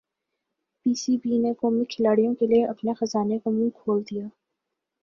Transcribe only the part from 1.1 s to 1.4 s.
be